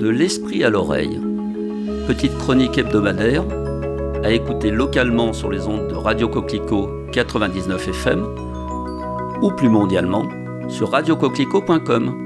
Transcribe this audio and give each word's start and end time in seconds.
de 0.00 0.08
l'esprit 0.08 0.64
à 0.64 0.70
l'oreille. 0.70 1.20
Petite 2.06 2.36
chronique 2.38 2.78
hebdomadaire 2.78 3.44
à 4.24 4.30
écouter 4.30 4.70
localement 4.70 5.34
sur 5.34 5.50
les 5.50 5.66
ondes 5.66 5.88
de 5.88 5.94
Radio 5.94 6.26
Coquelicot 6.26 6.88
99 7.12 7.88
FM 7.88 8.24
ou 9.42 9.50
plus 9.50 9.68
mondialement 9.68 10.26
sur 10.68 10.90
radiocoquelicot.com. 10.92 12.24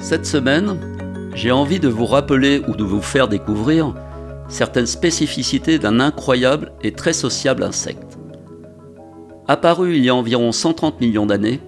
Cette 0.00 0.26
semaine, 0.26 0.76
j'ai 1.32 1.52
envie 1.52 1.78
de 1.78 1.88
vous 1.88 2.06
rappeler 2.06 2.60
ou 2.66 2.74
de 2.74 2.82
vous 2.82 3.00
faire 3.00 3.28
découvrir 3.28 3.94
certaines 4.48 4.86
spécificités 4.86 5.78
d'un 5.78 6.00
incroyable 6.00 6.72
et 6.82 6.92
très 6.92 7.12
sociable 7.12 7.62
insecte. 7.62 8.11
Apparu 9.52 9.94
il 9.98 10.02
y 10.02 10.08
a 10.08 10.14
environ 10.14 10.50
130 10.50 11.02
millions 11.02 11.26
d'années, 11.26 11.60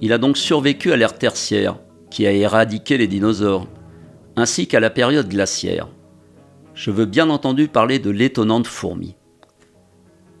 il 0.00 0.12
a 0.12 0.18
donc 0.18 0.36
survécu 0.36 0.90
à 0.90 0.96
l'ère 0.96 1.16
tertiaire, 1.16 1.78
qui 2.10 2.26
a 2.26 2.32
éradiqué 2.32 2.98
les 2.98 3.06
dinosaures, 3.06 3.68
ainsi 4.34 4.66
qu'à 4.66 4.80
la 4.80 4.90
période 4.90 5.28
glaciaire. 5.28 5.86
Je 6.74 6.90
veux 6.90 7.04
bien 7.04 7.30
entendu 7.30 7.68
parler 7.68 8.00
de 8.00 8.10
l'étonnante 8.10 8.66
fourmi. 8.66 9.14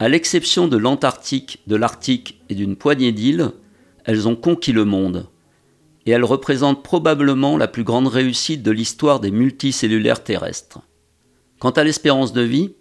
À 0.00 0.08
l'exception 0.08 0.66
de 0.66 0.76
l'Antarctique, 0.76 1.60
de 1.68 1.76
l'Arctique 1.76 2.42
et 2.48 2.56
d'une 2.56 2.74
poignée 2.74 3.12
d'îles, 3.12 3.52
elles 4.04 4.26
ont 4.26 4.34
conquis 4.34 4.72
le 4.72 4.84
monde. 4.84 5.28
Et 6.06 6.10
elles 6.10 6.24
représentent 6.24 6.82
probablement 6.82 7.56
la 7.56 7.68
plus 7.68 7.84
grande 7.84 8.08
réussite 8.08 8.64
de 8.64 8.72
l'histoire 8.72 9.20
des 9.20 9.30
multicellulaires 9.30 10.24
terrestres. 10.24 10.80
Quant 11.60 11.70
à 11.70 11.84
l'espérance 11.84 12.32
de 12.32 12.42
vie, 12.42 12.74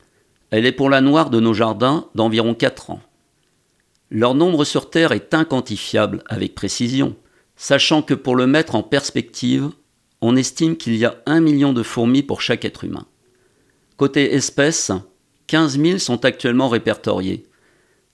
elle 0.50 0.66
est 0.66 0.72
pour 0.72 0.90
la 0.90 1.02
noire 1.02 1.30
de 1.30 1.40
nos 1.40 1.54
jardins 1.54 2.08
d'environ 2.16 2.56
4 2.56 2.90
ans. 2.90 3.02
Leur 4.12 4.34
nombre 4.34 4.66
sur 4.66 4.90
Terre 4.90 5.12
est 5.12 5.34
inquantifiable 5.34 6.24
avec 6.28 6.56
précision, 6.56 7.16
sachant 7.56 8.02
que 8.02 8.16
pour 8.16 8.36
le 8.36 8.48
mettre 8.48 8.74
en 8.76 8.82
perspective, 8.82 9.70
on 10.22 10.36
estime 10.36 10.78
qu'il 10.78 10.96
y 10.96 11.06
a 11.06 11.22
un 11.28 11.40
million 11.40 11.74
de 11.74 11.84
fourmis 11.84 12.24
pour 12.24 12.42
chaque 12.42 12.66
être 12.66 12.84
humain. 12.84 13.06
Côté 13.98 14.34
espèces, 14.34 14.92
15 15.48 15.80
000 15.80 15.98
sont 16.00 16.26
actuellement 16.26 16.70
répertoriées, 16.70 17.46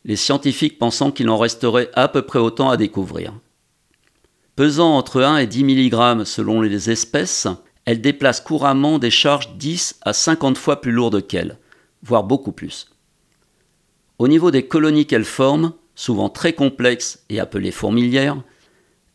les 0.04 0.18
scientifiques 0.18 0.78
pensant 0.80 1.12
qu'il 1.12 1.30
en 1.30 1.38
resterait 1.38 1.90
à 1.94 2.08
peu 2.08 2.24
près 2.24 2.40
autant 2.40 2.70
à 2.70 2.78
découvrir. 2.78 3.34
Pesant 4.56 4.96
entre 4.98 5.22
1 5.22 5.38
et 5.38 5.48
10 5.48 5.64
mg 5.64 6.24
selon 6.26 6.62
les 6.62 6.90
espèces, 6.90 7.48
elles 7.86 8.02
déplacent 8.02 8.42
couramment 8.42 9.00
des 9.00 9.12
charges 9.12 9.56
10 9.56 10.00
à 10.02 10.14
50 10.14 10.58
fois 10.58 10.82
plus 10.82 10.92
lourdes 10.92 11.26
qu'elles, 11.26 11.58
voire 12.04 12.24
beaucoup 12.24 12.52
plus. 12.52 12.88
Au 14.20 14.28
niveau 14.28 14.52
des 14.52 14.68
colonies 14.68 15.06
qu'elles 15.06 15.26
forment, 15.26 15.74
souvent 15.96 16.30
très 16.30 16.54
complexes 16.54 17.24
et 17.30 17.40
appelées 17.40 17.72
fourmilières, 17.72 18.42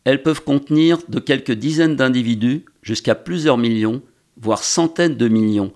elles 0.03 0.23
peuvent 0.23 0.43
contenir 0.43 0.97
de 1.07 1.19
quelques 1.19 1.51
dizaines 1.51 1.95
d'individus 1.95 2.65
jusqu'à 2.81 3.15
plusieurs 3.15 3.57
millions, 3.57 4.01
voire 4.37 4.63
centaines 4.63 5.15
de 5.15 5.27
millions, 5.27 5.73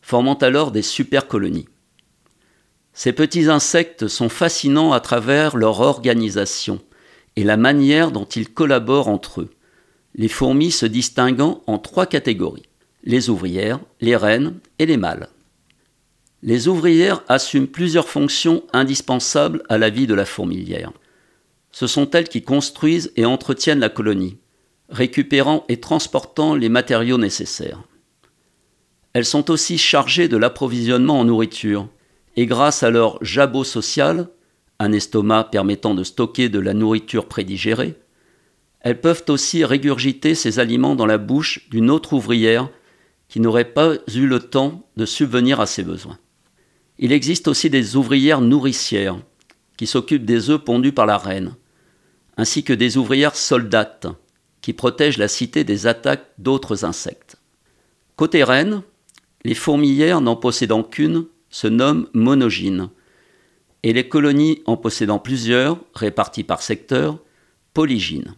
formant 0.00 0.34
alors 0.34 0.72
des 0.72 0.82
supercolonies. 0.82 1.68
Ces 2.92 3.12
petits 3.12 3.48
insectes 3.48 4.08
sont 4.08 4.28
fascinants 4.28 4.92
à 4.92 5.00
travers 5.00 5.56
leur 5.56 5.80
organisation 5.80 6.80
et 7.36 7.44
la 7.44 7.56
manière 7.56 8.10
dont 8.10 8.26
ils 8.26 8.52
collaborent 8.52 9.08
entre 9.08 9.42
eux, 9.42 9.50
les 10.14 10.28
fourmis 10.28 10.72
se 10.72 10.84
distinguant 10.84 11.62
en 11.66 11.78
trois 11.78 12.06
catégories 12.06 12.66
les 13.04 13.30
ouvrières, 13.30 13.80
les 14.00 14.16
reines 14.16 14.60
et 14.78 14.86
les 14.86 14.96
mâles. 14.96 15.28
Les 16.42 16.66
ouvrières 16.66 17.22
assument 17.28 17.68
plusieurs 17.68 18.08
fonctions 18.08 18.64
indispensables 18.72 19.62
à 19.68 19.78
la 19.78 19.90
vie 19.90 20.06
de 20.06 20.14
la 20.14 20.24
fourmilière. 20.24 20.92
Ce 21.70 21.86
sont 21.86 22.10
elles 22.10 22.28
qui 22.28 22.42
construisent 22.42 23.12
et 23.16 23.24
entretiennent 23.24 23.78
la 23.78 23.88
colonie, 23.88 24.38
récupérant 24.88 25.64
et 25.68 25.78
transportant 25.78 26.54
les 26.54 26.68
matériaux 26.68 27.18
nécessaires. 27.18 27.82
Elles 29.12 29.24
sont 29.24 29.50
aussi 29.50 29.78
chargées 29.78 30.28
de 30.28 30.36
l'approvisionnement 30.36 31.20
en 31.20 31.24
nourriture, 31.24 31.88
et 32.36 32.46
grâce 32.46 32.82
à 32.82 32.90
leur 32.90 33.22
jabot 33.22 33.62
social, 33.62 34.28
un 34.78 34.92
estomac 34.92 35.44
permettant 35.44 35.94
de 35.94 36.02
stocker 36.02 36.48
de 36.48 36.58
la 36.58 36.74
nourriture 36.74 37.26
prédigérée, 37.26 37.94
elles 38.82 39.00
peuvent 39.00 39.24
aussi 39.28 39.64
régurgiter 39.64 40.34
ces 40.34 40.58
aliments 40.58 40.96
dans 40.96 41.06
la 41.06 41.18
bouche 41.18 41.68
d'une 41.70 41.90
autre 41.90 42.14
ouvrière 42.14 42.68
qui 43.28 43.38
n'aurait 43.38 43.72
pas 43.72 43.94
eu 44.12 44.26
le 44.26 44.40
temps 44.40 44.88
de 44.96 45.06
subvenir 45.06 45.60
à 45.60 45.66
ses 45.66 45.84
besoins. 45.84 46.18
Il 47.02 47.10
existe 47.10 47.48
aussi 47.48 47.68
des 47.68 47.96
ouvrières 47.96 48.40
nourricières 48.40 49.18
qui 49.76 49.88
s'occupent 49.88 50.24
des 50.24 50.50
œufs 50.50 50.64
pondus 50.64 50.92
par 50.92 51.04
la 51.04 51.18
reine, 51.18 51.56
ainsi 52.36 52.62
que 52.62 52.72
des 52.72 52.96
ouvrières 52.96 53.34
soldates 53.34 54.06
qui 54.60 54.72
protègent 54.72 55.18
la 55.18 55.26
cité 55.26 55.64
des 55.64 55.88
attaques 55.88 56.28
d'autres 56.38 56.84
insectes. 56.84 57.38
Côté 58.14 58.44
reine, 58.44 58.82
les 59.42 59.56
fourmilières 59.56 60.20
n'en 60.20 60.36
possédant 60.36 60.84
qu'une 60.84 61.26
se 61.50 61.66
nomment 61.66 62.06
monogynes, 62.12 62.88
et 63.82 63.92
les 63.92 64.08
colonies 64.08 64.62
en 64.66 64.76
possédant 64.76 65.18
plusieurs, 65.18 65.80
réparties 65.94 66.44
par 66.44 66.62
secteur, 66.62 67.18
polygynes. 67.74 68.36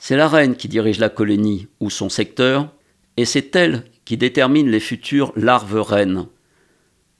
C'est 0.00 0.16
la 0.16 0.26
reine 0.26 0.56
qui 0.56 0.66
dirige 0.66 0.98
la 0.98 1.10
colonie 1.10 1.68
ou 1.78 1.90
son 1.90 2.08
secteur, 2.08 2.74
et 3.16 3.24
c'est 3.24 3.54
elle 3.54 3.84
qui 4.04 4.16
détermine 4.16 4.68
les 4.68 4.80
futures 4.80 5.32
larves 5.36 5.80
reines, 5.80 6.26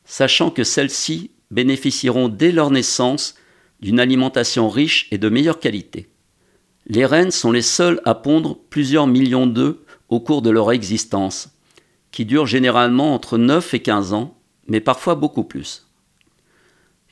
sachant 0.09 0.51
que 0.51 0.65
celles-ci 0.65 1.31
bénéficieront 1.53 2.29
dès 2.29 2.51
leur 2.51 2.71
naissance 2.71 3.35
d'une 3.81 4.01
alimentation 4.01 4.69
riche 4.69 5.07
et 5.13 5.19
de 5.19 5.29
meilleure 5.29 5.61
qualité. 5.61 6.09
Les 6.87 7.07
reines 7.07 7.31
sont 7.31 7.53
les 7.53 7.63
seules 7.63 8.01
à 8.05 8.15
pondre 8.15 8.59
plusieurs 8.71 9.07
millions 9.07 9.47
d'œufs 9.47 9.77
au 10.09 10.19
cours 10.19 10.41
de 10.41 10.51
leur 10.51 10.73
existence, 10.73 11.51
qui 12.11 12.25
durent 12.25 12.47
généralement 12.47 13.15
entre 13.15 13.37
9 13.37 13.75
et 13.75 13.81
15 13.81 14.15
ans, 14.15 14.35
mais 14.67 14.81
parfois 14.81 15.15
beaucoup 15.15 15.45
plus. 15.45 15.87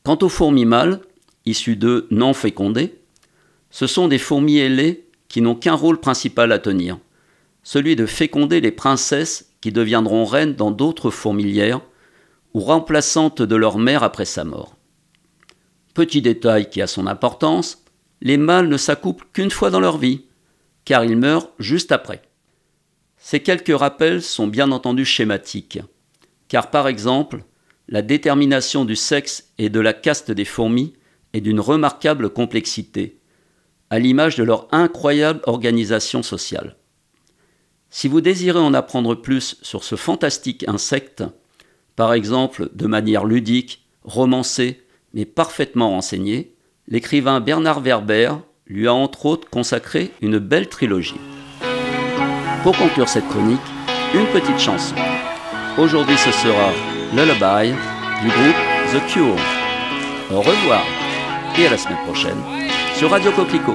Quant 0.03 0.19
aux 0.23 0.31
fourmis 0.31 0.65
mâles, 0.65 1.01
issues 1.45 1.77
d'œufs 1.77 2.07
non 2.11 2.33
fécondés, 2.33 2.95
ce 3.71 3.87
sont 3.87 4.09
des 4.09 4.19
fourmis 4.19 4.59
ailées 4.59 5.05
qui 5.29 5.43
n'ont 5.43 5.55
qu'un 5.55 5.75
rôle 5.75 6.01
principal 6.01 6.51
à 6.51 6.59
tenir, 6.59 6.99
celui 7.63 7.95
de 7.95 8.07
féconder 8.07 8.63
les 8.63 8.71
princesses 8.71 9.51
qui 9.61 9.71
deviendront 9.71 10.25
reines 10.25 10.55
dans 10.55 10.71
d'autres 10.71 11.11
fourmilières, 11.11 11.81
ou 12.57 12.61
remplaçante 12.61 13.43
de 13.43 13.55
leur 13.55 13.77
mère 13.77 14.03
après 14.03 14.25
sa 14.25 14.43
mort. 14.43 14.79
Petit 15.93 16.23
détail 16.23 16.71
qui 16.71 16.81
a 16.81 16.87
son 16.87 17.07
importance, 17.07 17.85
les 18.23 18.39
mâles 18.39 18.71
ne 18.71 18.79
s'accouplent 18.79 19.27
qu'une 19.35 19.51
fois 19.51 19.69
dans 19.69 19.79
leur 19.79 19.99
vie, 19.99 20.25
car 20.87 21.05
ils 21.05 21.19
meurent 21.19 21.51
juste 21.59 21.93
après. 21.93 22.23
Ces 23.19 23.41
quelques 23.41 23.79
rappels 23.79 24.23
sont 24.23 24.47
bien 24.47 24.73
entendu 24.73 25.05
schématiques, 25.05 25.81
car 26.49 26.71
par 26.71 26.89
exemple, 26.89 27.45
la 27.89 28.01
détermination 28.01 28.87
du 28.87 28.97
sexe 28.97 29.53
et 29.59 29.69
de 29.69 29.81
la 29.81 29.93
caste 29.93 30.31
des 30.31 30.47
fourmis 30.47 30.95
est 31.35 31.43
d'une 31.43 31.61
remarquable 31.61 32.31
complexité, 32.31 33.21
à 33.91 33.99
l'image 33.99 34.37
de 34.37 34.45
leur 34.45 34.67
incroyable 34.73 35.43
organisation 35.45 36.23
sociale. 36.23 36.79
Si 37.91 38.09
vous 38.09 38.23
désirez 38.23 38.61
en 38.61 38.73
apprendre 38.73 39.15
plus 39.15 39.59
sur 39.61 39.85
ce 39.85 39.97
fantastique 39.97 40.67
insecte, 40.67 41.23
par 41.97 42.13
exemple 42.13 42.69
de 42.75 42.87
manière 42.87 43.25
ludique, 43.25 43.87
romancée, 44.05 44.83
mais 45.15 45.25
parfaitement 45.25 45.91
renseignée, 45.91 46.53
l'écrivain 46.89 47.41
Bernard 47.41 47.81
Werber 47.81 48.33
lui 48.67 48.87
a 48.87 48.95
entre 48.95 49.27
autres 49.27 49.49
consacré 49.49 50.13
une 50.21 50.39
belle 50.39 50.69
trilogie. 50.69 51.21
Pour 52.63 52.77
conclure 52.77 53.09
cette 53.09 53.29
chronique, 53.29 53.61
une 54.15 54.27
petite 54.27 54.59
chanson. 54.59 54.95
Aujourd'hui 55.79 56.17
ce 56.17 56.31
sera 56.31 56.73
Lullaby 57.13 57.73
du 58.23 58.29
groupe 58.29 58.57
The 58.93 59.13
Cure. 59.13 59.37
Au 60.31 60.41
revoir 60.41 60.85
et 61.59 61.67
à 61.67 61.71
la 61.71 61.79
semaine 61.79 62.05
prochaine 62.05 62.39
sur 62.97 63.11
Radio 63.11 63.31
Coquelicot. 63.33 63.75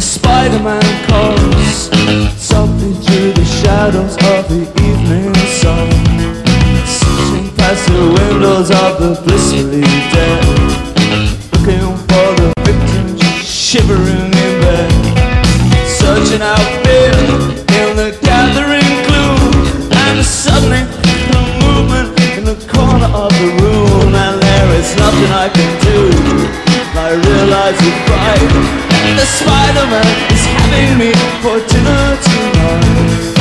Spider-Man 0.00 0.82
comes. 1.06 1.90
Softly 2.36 2.92
through 2.92 3.32
the 3.32 3.44
shadows 3.44 4.14
of 4.16 4.48
the 4.48 4.62
evening 4.84 5.34
sun, 5.34 5.90
searching 6.86 7.50
past 7.56 7.86
the 7.88 8.04
windows 8.18 8.70
of 8.70 9.00
the 9.00 9.20
blissfully 9.24 9.80
dead, 10.12 10.44
looking 11.52 11.96
for 12.08 12.28
the 12.40 12.52
victims 12.64 13.22
shivering 13.42 14.32
in 14.32 14.60
bed, 14.60 14.92
searching 15.88 16.42
out 16.42 16.75
Spider-Man 29.96 30.32
is 30.32 30.44
having 30.44 30.98
me 30.98 31.12
for 31.40 31.66
dinner 31.66 32.16
tonight. 32.22 33.35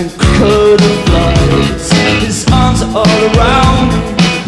And 0.00 0.10
than 0.80 0.96
flies. 1.04 1.92
His 2.24 2.46
arms 2.52 2.80
are 2.82 3.04
all 3.04 3.20
around 3.36 3.92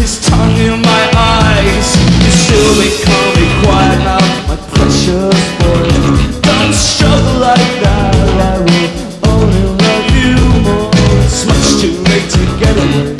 his 0.00 0.24
tongue 0.24 0.56
in 0.56 0.80
my 0.80 1.04
eyes. 1.12 1.88
You 2.24 2.32
still 2.42 2.72
may 2.80 2.92
call 3.04 3.28
me 3.36 3.46
quiet 3.60 4.00
now, 4.08 4.24
my 4.48 4.56
precious 4.72 5.40
boy. 5.60 5.92
Don't 6.40 6.72
struggle 6.72 7.38
like 7.48 7.72
that, 7.84 8.16
I 8.48 8.64
will 8.64 8.90
only 9.28 9.64
love 9.84 10.08
you 10.16 10.40
more. 10.64 10.90
It's 11.20 11.44
much 11.44 11.68
too 11.82 12.00
late 12.08 12.28
to 12.32 12.42
get 12.56 12.74
away. 12.84 13.16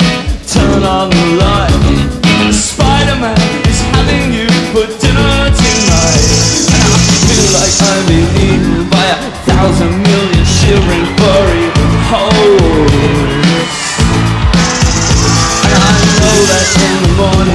Turn 0.49 0.81
on 0.81 1.09
the 1.13 1.25
light. 1.37 1.73
Spider-Man 2.49 3.37
is 3.69 3.79
having 3.93 4.33
you 4.33 4.49
for 4.73 4.85
dinner 4.89 5.37
tonight. 5.61 6.25
And 6.81 6.89
I 6.93 7.01
feel 7.29 7.47
like 7.61 7.75
I'm 7.89 8.01
being 8.09 8.31
eaten 8.47 8.89
by 8.89 9.05
a 9.05 9.19
thousand 9.45 10.03
por 17.31 17.52